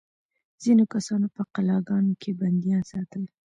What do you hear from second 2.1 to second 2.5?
کې